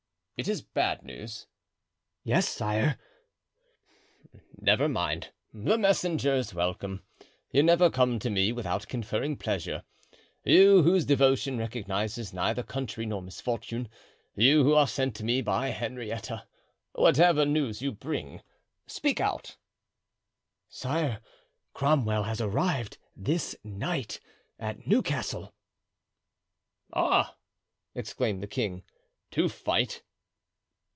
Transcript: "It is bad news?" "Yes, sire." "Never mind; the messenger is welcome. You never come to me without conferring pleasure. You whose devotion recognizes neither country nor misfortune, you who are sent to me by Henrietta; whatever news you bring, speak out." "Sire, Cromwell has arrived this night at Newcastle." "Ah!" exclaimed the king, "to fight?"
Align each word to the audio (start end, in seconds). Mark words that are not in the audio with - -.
"It 0.41 0.47
is 0.47 0.63
bad 0.63 1.03
news?" 1.03 1.45
"Yes, 2.23 2.49
sire." 2.49 2.97
"Never 4.57 4.89
mind; 4.89 5.31
the 5.53 5.77
messenger 5.77 6.33
is 6.33 6.51
welcome. 6.51 7.03
You 7.51 7.61
never 7.61 7.91
come 7.91 8.17
to 8.17 8.29
me 8.31 8.51
without 8.51 8.87
conferring 8.87 9.37
pleasure. 9.37 9.83
You 10.43 10.81
whose 10.81 11.05
devotion 11.05 11.59
recognizes 11.59 12.33
neither 12.33 12.63
country 12.63 13.05
nor 13.05 13.21
misfortune, 13.21 13.87
you 14.33 14.63
who 14.63 14.73
are 14.73 14.87
sent 14.87 15.15
to 15.17 15.23
me 15.23 15.43
by 15.43 15.67
Henrietta; 15.67 16.47
whatever 16.93 17.45
news 17.45 17.83
you 17.83 17.91
bring, 17.91 18.41
speak 18.87 19.19
out." 19.21 19.57
"Sire, 20.69 21.21
Cromwell 21.75 22.23
has 22.23 22.41
arrived 22.41 22.97
this 23.15 23.55
night 23.63 24.19
at 24.57 24.87
Newcastle." 24.87 25.53
"Ah!" 26.93 27.37
exclaimed 27.93 28.41
the 28.41 28.47
king, 28.47 28.83
"to 29.29 29.47
fight?" 29.47 30.01